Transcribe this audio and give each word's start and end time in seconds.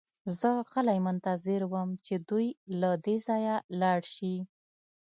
زه 0.39 0.49
غلی 0.71 0.99
منتظر 1.07 1.61
وم 1.71 1.89
چې 2.05 2.13
دوی 2.29 2.47
له 2.81 2.91
دې 3.05 3.15
ځایه 3.27 3.55
لاړ 3.81 4.01
شي 4.15 4.35